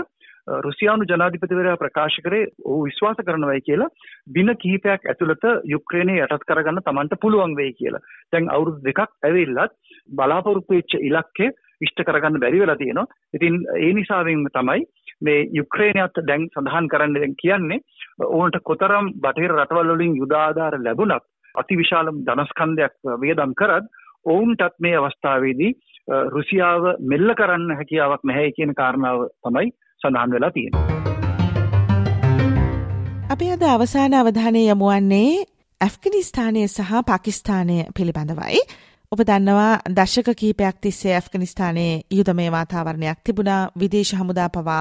රුසියානු 0.58 1.04
ජනාධිපතිවරයා 1.04 1.76
ප්‍රකාශ 1.76 2.18
කරේ 2.20 2.48
ඔහු 2.64 2.80
විශ්වාස 2.84 3.20
කරනවයි 3.20 3.60
කියලා 3.60 3.92
දින 4.28 4.50
කිහිපයක් 4.56 5.06
ඇතුළත 5.06 5.44
යුක්්‍රේණය 5.66 6.16
යටත් 6.18 6.44
කරගන්න 6.44 6.82
තමන්ට 6.82 7.20
පුළුවන් 7.20 7.56
වෙයි 7.56 7.72
කියලා. 7.72 8.02
දැන් 8.32 8.50
අවුරුදු 8.50 8.84
දෙකක් 8.84 9.00
ඇවිල්ලත් 9.22 9.78
බලාපොරොත්තු 10.10 10.76
වෙච්ච 10.76 10.98
ඉලක්කය 11.00 11.48
ඉෂ්ට 11.80 12.04
කරගන්න 12.04 12.40
බැරි 12.40 12.60
වෙලා 12.60 12.76
තියෙනවා. 12.76 13.06
ඉතින් 13.34 13.56
ඒ 13.78 13.92
නිසාවෙන් 13.92 14.44
තමයි 14.50 14.84
මේ 15.20 15.48
යුක්්‍රේණයත් 15.52 16.20
දැන් 16.26 16.48
සඳහන් 16.48 16.88
කරන්න 16.88 17.14
දැන් 17.16 17.36
කියන්නේ 17.36 17.80
ඕනට 18.30 18.58
කොතරම් 18.62 19.12
බටහිර 19.16 19.54
රටවල් 19.54 19.94
වලින් 19.94 20.16
යුද 20.16 20.34
ආධාර 20.34 20.78
ලැබුණත් 20.80 21.24
අතිවිශාල 21.54 22.12
ධනස්කන්ධයක් 22.26 22.94
වියදම් 23.20 23.54
කරත් 23.54 23.90
ඔවුන්ටත් 24.26 24.76
මේ 24.78 24.96
අවස්ථාවේදී 24.96 25.72
රුසියාව 26.28 26.82
මෙල්ල 27.02 27.34
කරන්න 27.34 27.76
හැකියාවක් 27.76 28.24
නැහැ 28.24 28.52
කියන 28.52 28.74
කාරණාව 28.74 29.26
තමයි 29.42 29.72
සඳහන් 30.02 30.30
වෙලා 30.30 30.50
තියෙනවා. 30.50 30.86
අපි 33.30 33.50
අද 33.50 33.62
අවසාන 33.64 34.14
අවධානය 34.14 34.64
යමුවන්නේ 34.68 35.30
ඇෆ්ගනිස්ථානය 35.80 36.66
සහ 36.68 36.90
පාකිස්ථානය 37.06 37.78
පිළිබඳවයි. 37.96 38.60
ඔබ 39.14 39.20
දන්නවා 39.22 39.72
දශක 39.90 40.32
කීපයක් 40.34 40.78
තිස්සේ 40.80 41.12
ඇෆ්ගනිස්ථානයේ 41.14 41.92
යුදමය 42.10 42.46
වාතාවරණයක් 42.50 43.18
තිබුණා 43.24 43.58
විදේශ 43.80 44.12
හමුදා 44.14 44.48
පවා 44.50 44.80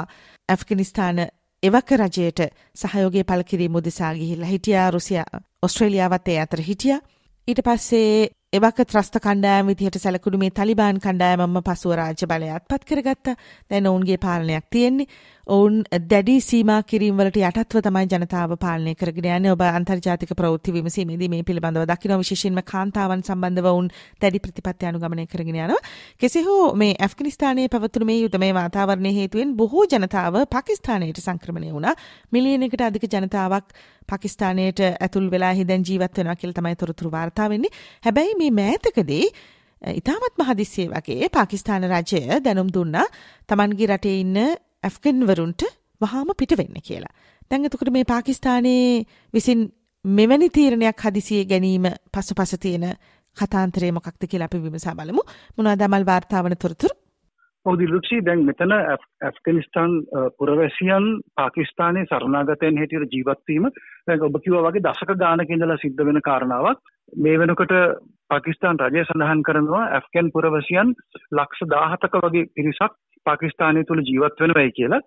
ඇෆ්ගනිස්ථාන 0.50 1.20
එවක 1.64 1.92
රජයට 1.94 2.40
සහයෝගය 2.76 3.24
පලකිරීම 3.24 3.76
උදෙසා 3.76 4.14
ගිහිල්ලා 4.16 4.50
හිටියා 4.50 4.88
රුසියා 4.92 5.42
ඔස්ට්‍රේලියාවත් 5.64 6.28
ඒ 6.28 6.40
අතර 6.40 6.62
හිටියා. 6.62 7.00
ඊට 7.48 7.62
පස්සේ 7.62 8.10
එවක 8.54 8.82
ත්‍රස්ත 8.86 9.20
කණ්ඩායම් 9.20 9.68
විදිහට 9.68 9.98
සැලකුණු 9.98 10.40
මේ 10.40 10.52
තලිබාන් 10.52 11.00
කණ්ඩායමම 11.00 11.62
පසුව 11.62 11.94
රාජ්‍ය 11.94 12.26
බලයත් 12.26 12.68
පත් 12.70 12.84
කරගත්තා. 12.86 13.36
දැන් 13.70 13.88
ඔවුන්ගේ 13.88 14.18
පාලනයක් 14.18 14.66
තියෙන්නේ. 14.70 15.08
ඔවුන් 15.48 15.84
දැඩි 16.10 16.36
සීමා 16.40 16.84
කිරීම් 16.84 17.18
වලට 17.20 17.40
යටත්ව 17.40 17.82
තමයි 17.84 18.08
ජනතාව 18.08 18.54
පාලනය 18.58 18.94
කරගෙන 18.96 19.26
යන්නේ. 19.28 19.52
ඔබ 19.52 19.62
අන්තර්ජාතික 19.62 20.32
ප්‍රවෘත්ති 20.32 20.72
විමසීමේදී 20.72 21.28
මේ 21.28 21.44
පිළිබඳව 21.44 21.84
දකින්න 21.86 22.16
විශේෂයෙන්ම 22.16 22.62
කාන්තාවන් 22.64 23.24
සම්බන්ධව 23.24 23.68
වුන් 23.68 23.90
දැඩි 24.22 24.40
ප්‍රතිපත්ති 24.40 24.88
අනුගමනය 24.88 25.28
කරගෙන 25.28 25.58
යනවා. 25.58 25.82
කෙසේ 26.18 26.44
හෝ 26.44 26.72
මේ 26.76 26.96
ඇෆ්ගනිස්තානයේ 26.98 27.68
පැවතුණු 27.68 28.08
මේ 28.08 28.22
යුදමය 28.22 28.54
වාතාවරණය 28.54 29.12
හේතුවෙන් 29.12 29.56
බොහෝ 29.58 29.86
ජනතාව 29.86 30.40
පාකිස්තානයට 30.48 31.20
සංක්‍රමණය 31.20 31.74
වුණා. 31.74 31.96
මිලියනයකට 32.32 32.82
අධික 32.82 33.08
ජනතාවක් 33.10 33.76
පාකිස්තානයට 34.08 34.80
ඇතුල් 34.80 35.30
වෙලා 35.30 35.54
හිදැන් 35.54 35.84
ජීවත් 35.84 36.18
වෙනවා 36.18 36.36
කියලා 36.36 36.60
තමයි 36.60 36.76
තොරතුරු 36.78 37.12
වාර්තා 37.12 37.50
වෙන්නේ. 37.50 37.78
හැබැයි 38.04 38.40
මේ 38.40 38.52
මෑතකදී 38.54 39.26
ඉතාමත් 39.82 40.38
මහදිස්සිය 40.40 40.88
වගේ 40.90 41.28
පාකිස්තාන 41.30 41.84
රජය 41.86 42.28
දැනුම් 42.46 42.70
දුන්නා 42.76 43.10
තමන්ගේ 43.50 43.90
රටේ 43.90 44.20
ඉන්න 44.20 44.46
ඇෆ්ගන්වරුන්ට 44.84 45.64
වහාම 46.02 46.36
පිට 46.38 46.58
වෙන්න 46.58 46.82
කියලා. 46.82 47.14
දැන් 47.50 47.66
එතකොට 47.66 47.92
මේ 47.92 48.06
පාකිස්තානයේ 48.06 49.06
විසින් 49.34 49.70
මෙවැනි 50.06 50.50
තීරණයක් 50.50 51.00
හදිසියේ 51.00 51.46
ගැනීම 51.46 51.86
පසුපස 52.12 52.58
තියෙන 52.60 52.90
කතාන්තරය 53.38 53.92
මොකක්ද 53.92 54.28
කියලා 54.28 54.50
අපි 54.52 54.64
විමසා 54.64 54.96
බලමු. 54.96 55.24
මොනවද 55.58 55.82
අමල් 55.82 56.06
වාර්තාවන 56.06 56.58
තොරතුරු? 56.58 56.96
ඔව් 57.66 57.78
දිලුක්ෂි 57.80 58.20
දැන් 58.22 58.42
මෙතන 58.46 58.74
ඇෆ්ගනිස්තාන් 58.74 59.92
පුරවැසියන් 60.38 61.06
පාකිස්තානයේ 61.34 62.10
සරණාගතයන් 62.10 62.80
හැටියට 62.80 63.14
ජීවත් 63.14 63.44
වීම 63.48 63.70
දැන් 64.08 64.26
ඔබ 64.28 64.36
කිව්වා 64.44 64.66
වගේ 64.66 64.84
දශක 64.88 65.16
ගානක 65.18 65.50
ඉඳලා 65.50 65.78
සිද්ධ 65.78 66.04
වෙන 66.06 66.22
කාරණාවක්. 66.22 66.82
මේ 67.18 67.40
වෙනකොට 67.40 67.74
පාකිස්තාන් 68.30 68.82
රජය 68.82 69.06
සඳහන් 69.06 69.46
කරනවා 69.48 69.88
ඇෆ්ගන් 69.92 70.34
පුරවැසියන් 70.36 70.94
ලක්ෂ 71.32 71.66
17ක 71.70 72.24
වගේ 72.26 72.50
පිරිසක් 72.56 73.00
පාකිස්තානය 73.26 73.84
තුළ 73.84 74.04
ජීවත් 74.04 74.40
වෙනවයි 74.40 74.72
කියලා. 74.72 75.02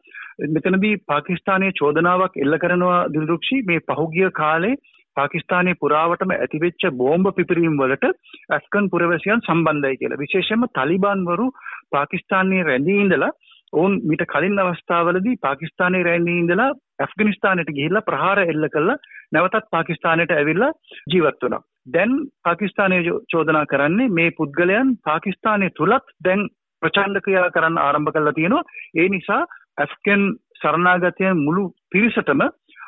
මෙතනදී 0.49 0.97
පාකිස්තානයේ 1.07 1.79
චෝදනාවක් 1.81 2.37
එල්ල 2.39 2.59
කරනවා 2.59 3.01
දිල්රුක්ෂි 3.09 3.63
මේ 3.63 3.87
පහුගිය 3.89 4.31
කාලේ 4.33 4.75
පාකිස්තානයේ 5.17 5.81
පුරාවටම 5.81 6.35
ඇතිවෙච්ච 6.35 6.87
බෝම්බ 7.01 7.33
පිපිරීම් 7.37 7.81
වලට 7.81 8.13
ඇෆ්ගන් 8.51 8.91
පුරවැසියන් 8.93 9.43
සම්බන්ධයි 9.43 10.01
කියලා. 10.01 10.23
විශේෂයෙන්ම 10.25 10.67
තලිබාන්වරු 10.71 11.47
පාකිස්තානයේ 11.91 12.63
රැඳී 12.63 12.99
ඉඳලා 13.05 13.33
ඔවුන් 13.73 13.95
මීට 14.05 14.25
කලින් 14.27 14.59
අවස්ථාවලදී 14.59 15.39
පාකිස්තානයේ 15.39 16.03
රැඳී 16.03 16.39
ඉඳලා 16.39 16.69
ඇෆ්ගනිස්තානයට 16.99 17.71
ගිහිල්ලා 17.71 18.03
ප්‍රහාර 18.03 18.43
එල්ල 18.45 18.69
කළා 18.69 18.99
නැවතත් 19.33 19.67
පාකිස්තානයට 19.71 20.31
ඇවිල්ලා 20.33 20.73
ජීවත් 21.13 21.43
වුණා. 21.43 21.63
දැන් 21.93 22.13
පාකිස්තානයේ 22.45 23.17
චෝදනා 23.33 23.67
කරන්නේ 23.67 24.09
මේ 24.11 24.31
පුද්ගලයන් 24.39 24.95
පාකිස්තානයේ 25.05 25.77
තුලත් 25.77 26.15
දැන් 26.25 26.49
ප්‍රචණ්ඩ 26.83 27.25
ක්‍රියා 27.25 27.51
කරන්න 27.51 27.79
ආරම්භ 27.79 28.13
කරලා 28.13 28.33
තියෙනවා. 28.33 28.65
ඒ 28.95 29.09
නිසා 29.09 29.43
ඇෆ්ගන් 29.79 30.25
සරණාගතයන් 30.61 31.45
මුළු 31.47 31.65
පිරිසටම 31.91 32.43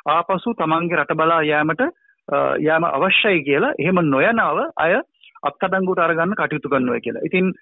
ආපසු 0.07 0.55
තමන්ගේ 0.55 0.99
රට 0.99 1.19
බලා 1.21 1.41
යෑමට 1.43 1.83
යාම 2.59 2.83
අවශ්‍යයි 2.89 3.43
කියලා 3.43 3.77
එහෙම 3.77 4.01
නොයනව 4.07 4.61
අය 4.77 4.93
අත්අඩංගුවට 5.43 6.03
අරගන්න 6.05 6.35
කටයුතු 6.35 6.71
කරනවා 6.71 6.99
කියලා. 6.99 7.25
ඉතින් 7.25 7.53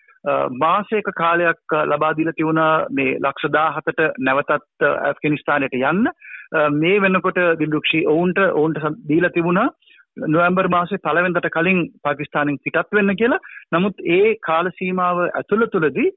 මාසයක 0.55 1.09
කාලයක් 1.15 1.75
ලබා 1.85 2.13
දීලා 2.13 2.37
තිබුණා 2.37 2.71
මේ 2.91 3.17
ලක්ෂ 3.19 3.51
17ට 3.51 4.09
නැවතත් 4.19 4.87
ඇෆ්ගනිස්තානයට 5.01 5.77
යන්න. 5.81 6.09
මේ 6.73 7.01
වෙනකොට 7.01 7.39
දිල්රුක්ෂි 7.59 8.05
ඔවුන්ට 8.07 8.39
ඔවුන්ට 8.49 8.81
දීලා 9.07 9.29
තිබුණා 9.29 9.67
නොවැම්බර් 10.25 10.69
මාසේ 10.69 10.99
පළවෙනිදට 10.99 11.49
කලින් 11.49 11.79
පාකිස්තානෙන් 12.03 12.59
පිටත් 12.63 12.93
වෙන්න 12.93 13.15
කියලා. 13.15 13.43
නමුත් 13.71 14.05
ඒ 14.07 14.35
කාල 14.41 14.69
සීමාව 14.71 15.23
ඇතුළ 15.31 15.65
තුලදී 15.67 16.09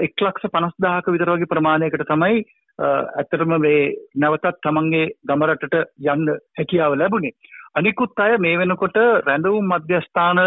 එක් 0.00 0.14
ලක්ෂ 0.20 0.52
පනස් 0.52 0.76
දාහක 0.78 1.08
විතර 1.14 1.32
වගේ 1.32 1.52
ප්‍රමාණයකට 1.52 2.04
තමයි 2.08 2.44
ඇත්තටම 2.78 3.56
මේ 3.58 3.80
නැවතත් 4.16 4.60
තමන්ගේ 4.62 5.08
ගමරටට 5.28 5.74
යන්න 6.06 6.28
හැකියාව 6.58 6.94
ලැබුණේ. 6.96 7.34
අනිකුත් 7.74 8.18
අය 8.18 8.38
මේ 8.38 8.58
වෙනකොට 8.58 8.98
රැඳවුම් 9.26 9.68
මධ්‍යස්ථාන 9.68 10.40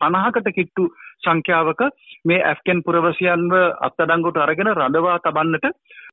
පණහකට 0.00 0.52
කිට්ටු 0.54 0.88
සංඛ්‍යාවක 1.22 1.82
මේ 2.24 2.40
ඇෆ්කන් 2.44 2.82
පුරවසියන්ව 2.86 3.54
අත්තඩංගුට 3.80 4.38
අරගෙන 4.38 4.72
රඳවා 4.72 5.18
තබන්නට 5.20 5.66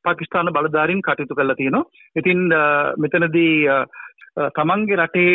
පාකිස්තාන 0.04 0.54
බලධාරීන් 0.54 1.02
කටයුතු 1.02 1.36
කරලා 1.36 1.56
තියෙනවා. 1.56 1.90
ඉතින් 2.16 2.40
මෙතනදී 2.98 3.56
තමන්ගේ 4.54 4.98
රටේ 4.98 5.32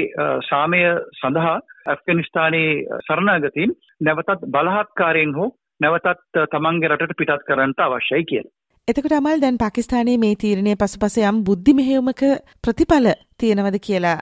සාමය 0.49 0.83
සඳහා 1.21 1.57
ඇෆ්ගනිස්ථානයේ 1.87 3.01
සරණාගතින් 3.07 3.77
නැවතත් 4.01 4.49
බලහත්කාරයෙන් 4.49 5.37
හෝ 5.37 5.49
නැවතත් 5.81 6.43
තමන්ගේ 6.51 6.91
රටට 6.91 7.19
පිටත් 7.19 7.47
කරන්නට 7.47 7.81
අවශ්‍යයි 7.81 8.25
කියලා. 8.25 8.53
එතකට 8.89 9.13
අමල් 9.13 9.41
දැන් 9.41 9.59
පාකිස්ානයේ 9.59 10.19
මේ 10.19 10.35
තීරණය 10.37 10.75
පසුපස 10.77 11.17
යම් 11.23 11.41
බුද්ධි 11.49 11.75
මෙහෙවමක 11.75 12.23
ප්‍රතිඵල 12.65 13.09
තියෙනවද 13.39 13.79
කියලා 13.81 14.19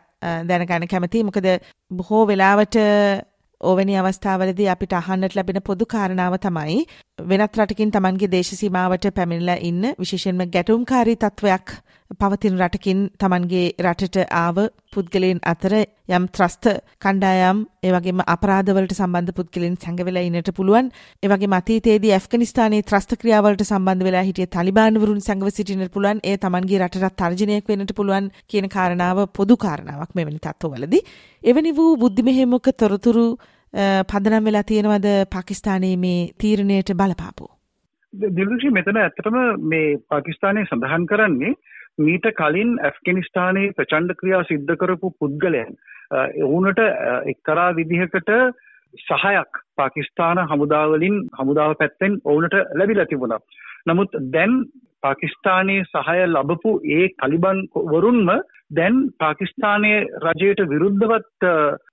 දැනගන්න 0.49 0.88
කැමති 0.88 1.25
මොකද 1.25 1.47
බොහෝ 1.90 2.25
වෙලාවට 2.26 2.76
ඕවැනි 3.61 3.97
අවස්ථාවලදී 3.97 4.69
අපිට 4.69 4.93
අහන්නට 4.93 5.35
ලැබෙන 5.35 5.61
පොදු 5.62 5.87
කාරණාව 5.87 6.37
තමයි 6.38 6.76
වෙනත් 7.24 7.56
රටකින් 7.56 7.90
තමන්ගේ 7.90 8.30
දේශසීමාවට 8.30 9.06
පැමිණිලා 9.14 9.62
ඉන්න 9.62 9.84
විශේෂයෙන්ම 9.94 10.42
ගැටුම්කාරී 10.48 11.16
තත්ත්වයක් 11.16 11.72
පවතින 12.12 12.56
රටකින් 12.58 13.00
තමන්ගේ 13.18 13.66
රටට 13.80 14.16
ආව 14.34 14.56
පුද්ගලයන් 14.92 15.40
අතර 15.44 15.74
යම් 16.10 16.24
ත්‍රස්ත 16.28 16.66
කණ්ඩායම් 16.98 17.60
ඒවගේම 17.82 18.22
අපරාධවලට 18.26 18.94
සම්බන්ධ 18.96 19.36
පුද්ගලයන් 19.36 19.76
සැඟවෙලා 19.76 20.24
ඉන්නට 20.26 20.50
පුළුවන්. 20.52 20.90
ඒ 21.22 21.28
වගේම 21.28 21.54
අතීතයේදී 21.58 22.12
ඇෆ්ගනිස්තානයේ 22.12 22.82
ත්‍රස්ත 22.82 23.14
ක්‍රියාවලට 23.16 23.62
සම්බන්ධ 23.62 24.04
වෙලා 24.04 24.24
හිටිය 24.24 24.48
තලිබාන්වරුන් 24.48 25.20
සැඟව 25.20 25.50
සිටින්නට 25.50 25.94
පුළුවන්. 25.94 26.24
ඒ 26.24 26.36
තමන්ගේ 26.36 26.82
රටට 26.82 27.16
තර්ජනයක් 27.16 27.70
වෙන්නට 27.70 27.94
පුළුවන් 27.94 28.32
කියන 28.48 28.68
කාරණාව 28.68 29.24
පොදු 29.30 29.56
කාරණාවක් 29.56 30.12
මෙවැනි 30.14 30.42
තත්ත්වවලදී. 30.42 31.06
එවැනි 31.44 31.72
වූ 31.72 31.96
බුද්ධි 31.96 32.22
මෙහෙමක 32.22 32.74
තොරතුරු 32.76 33.26
පදනම් 33.72 34.44
වෙලා 34.44 34.62
තියෙනවද 34.64 35.08
පාකිස්තානයේ 35.30 35.96
මේ 35.98 36.20
තීරණයට 36.38 36.94
බලපාපු 36.94 37.50
දිල්ෂි 38.32 38.70
මෙතන 38.70 38.96
ඇත්තටම 38.98 39.36
මේ 39.64 39.98
පාකිස්තානය 40.08 40.64
සඳහන් 40.64 41.06
කරන්නේ 41.06 41.54
මීට 41.98 42.26
කලින් 42.36 42.72
ඇෆ්ගනිස්ථානයේ 42.80 43.72
ප්‍රචණ්ඩ 43.72 44.16
ක්‍රියා 44.16 44.42
සිද්ධ 44.44 44.74
කරපු 44.76 45.12
පුද්ගලයන් 45.18 45.78
ඔවුනට 46.42 46.82
එක්තරා 47.26 47.70
විදිහකට 47.72 48.30
සහයක් 49.00 49.62
පාකිස්තාන 49.76 50.38
හමුදාවලින් 50.46 51.18
හමුදාව 51.32 51.74
පැත්තෙන් 51.76 52.18
ඔවුනට 52.24 52.54
ලැබිලා 52.74 53.06
තිබුණා. 53.06 53.40
නමුත් 53.86 54.16
දැන් 54.32 54.64
පාකිස්තානයේ 55.02 55.84
සහය 55.86 56.26
ලබපු 56.26 56.80
ඒ 56.90 57.08
කලිබන් 57.16 57.60
වරුන්ම 57.92 58.30
දැන් 58.70 58.98
පාකිස්තානයේ 59.18 60.00
රජයට 60.24 60.60
විරුද්ධවත් 60.68 61.46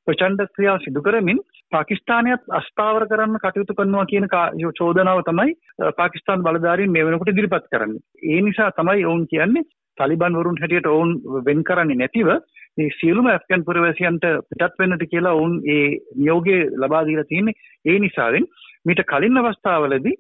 ප්‍රචණ්ඩ 0.06 0.52
ක්‍රියා 0.52 0.78
සිදු 0.80 1.02
කරමින් 1.02 1.40
පාකිස්තානයත් 1.72 2.44
අස්ථාවර 2.52 3.08
කරන්න 3.08 3.40
කටයුතු 3.40 3.74
කරනවා 3.74 4.06
කියන 4.06 4.28
චෝදනාව 4.74 5.24
තමයි 5.24 5.56
පාකිස්තාන් 5.98 6.44
බලධාරීන් 6.44 6.92
මේ 6.92 7.06
වෙනකොට 7.06 7.34
ඉදිරිපත් 7.34 7.68
කරන්නේ. 7.68 8.04
ඒ 8.26 8.42
නිසා 8.42 8.70
තමයි 8.72 9.06
ඔවුන් 9.06 9.26
කියන්නේ 9.28 9.68
තලිබන් 9.98 10.38
වරුන් 10.38 10.62
හැටියට 10.62 10.88
ඔවුන් 10.88 11.18
වෙන් 11.46 11.64
කරන්නේ 11.64 11.98
නැතිව 11.98 12.30
මේ 12.78 12.94
සියලුම 12.94 13.28
ඇෆ්ගන් 13.28 13.66
පුරවැසියන්ට 13.66 14.26
පිටත් 14.50 14.80
වෙන්නට 14.80 15.04
කියලා 15.06 15.34
ඔවුන් 15.34 15.60
ඒ 15.68 15.88
නියෝගය 16.16 16.58
ලබා 16.78 17.06
දීලා 17.06 17.26
තියෙන්නේ 17.26 17.60
ඒ 17.86 18.00
නිසාවෙන් 18.00 18.46
මීට 18.86 19.02
කලින් 19.06 19.40
අවස්ථාවලදී 19.40 20.18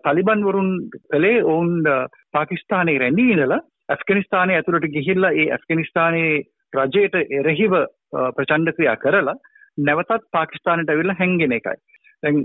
තලිබන් 0.00 0.44
වරුන් 0.44 0.70
කළේ 1.06 1.44
ඔවුන් 1.44 1.76
පාකිස්තානයේ 2.32 2.98
රැඳී 2.98 3.28
ඉඳලා 3.32 3.60
ඇෆ්ගනිස්ථානය 3.90 4.56
ඇතුළට 4.56 4.90
ගිහිල්ලා 4.96 5.32
ඒ 5.34 5.46
ඇෆ්ගනිස්ථානයේ 5.52 6.34
රජයට 6.72 7.16
එරෙහිව 7.32 7.72
ප්‍රචණ්ඩ 8.36 8.76
ක්‍රියා 8.76 8.96
කරලා 8.96 9.36
නැවතත් 9.78 10.28
පාකිස්තානට 10.32 10.90
ඇවිල්ලා 10.90 11.18
හැංගෙන 11.20 11.52
එකයි. 11.52 11.78
දැන් 12.22 12.38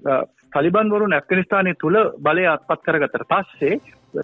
තලිබන් 0.54 0.92
වරුන් 0.92 1.14
ඇෆ්ගනිස්තානය 1.14 1.76
තුළ 1.76 2.00
බලය 2.20 2.46
අත්පත් 2.48 2.86
කරගත්තට 2.86 3.28
පස්සේ 3.32 3.80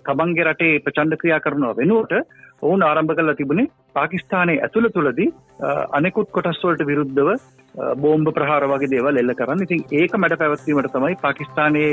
තමන්ගේ 0.06 0.48
රටේ 0.48 0.80
ප්‍රචණ්ඩ 0.80 1.22
ක්‍රියා 1.22 1.40
කරනවා 1.40 1.78
වෙනුවට 1.78 2.13
ඔවුන් 2.62 2.84
ආරම්භ 2.84 3.16
කරලා 3.16 3.36
තිබුණේ 3.36 3.72
පාකිස්තානයේ 3.94 4.62
ඇතුළ 4.62 4.90
තුළදී 4.90 5.30
අනෙකුත් 5.92 6.30
කොටස් 6.32 6.62
වලට 6.63 6.88
විරුද්ධව 6.88 7.32
බෝම්බ 7.98 8.30
ප්‍රහාර 8.38 8.68
වගේ 8.68 8.92
දේවල් 8.94 9.22
එල්ල 9.22 9.34
කරන්න. 9.34 9.66
ඉතින් 9.66 9.82
ඒක 9.94 10.16
මැඩ 10.18 10.38
පැවැත්වීමට 10.38 10.94
තමයි 10.94 11.20
පාකිස්තානයේ 11.22 11.92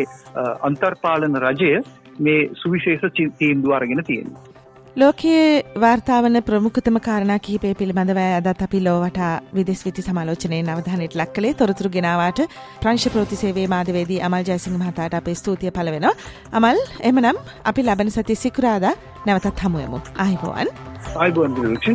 අන්තර්පාලන 0.62 1.42
රජය 1.46 1.72
මේ 2.20 2.48
සුවිශේෂ 2.54 3.18
තීන්දුව 3.38 3.74
අරගෙන 3.74 4.04
තියෙන්නේ. 4.04 4.57
ලෝකයේ 5.00 5.62
වාර්තාවන 5.82 6.36
ප්‍රමුඛතම 6.46 6.96
කාරණා 7.06 7.36
කිහිපය 7.38 7.70
පිළිබඳව 7.80 8.18
අදත් 8.20 8.62
අපි 8.66 8.80
ලෝවට 8.86 9.20
විදෙස් 9.56 9.84
විති 9.86 10.02
සමාලෝචනයෙන් 10.02 10.70
අවධානයට 10.74 11.14
ලක් 11.20 11.34
කළේ 11.36 11.54
තොරතුරු 11.60 11.92
ගෙනාවට 11.96 12.40
ප්‍රංශ 12.82 13.06
ප්‍රෝතිසේවේ 13.14 13.66
මාධවේදී 13.74 14.20
අමල් 14.28 14.48
ජයසිංහ 14.48 14.78
මහතාට 14.80 15.14
අපේ 15.20 15.36
ස්තුතිය 15.42 15.70
පළ 15.70 15.92
වෙනවා. 15.94 16.14
අමල් 16.52 16.80
එමනම් 17.10 17.38
අපි 17.64 17.86
ලබන 17.86 18.10
සති 18.10 18.42
සිකුරාදා 18.44 18.94
නැවතත් 19.26 19.66
හමුයමු. 19.66 20.02
ආයිබෝවන්. 20.24 20.74
ආයිබෝවන් 21.16 21.60
විරුචි. 21.60 21.94